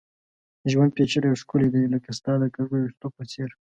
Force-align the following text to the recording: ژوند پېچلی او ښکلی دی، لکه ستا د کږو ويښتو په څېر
ژوند 0.71 0.91
پېچلی 0.95 1.27
او 1.31 1.39
ښکلی 1.41 1.69
دی، 1.73 1.83
لکه 1.93 2.09
ستا 2.17 2.33
د 2.39 2.43
کږو 2.55 2.75
ويښتو 2.81 3.07
په 3.15 3.23
څېر 3.31 3.49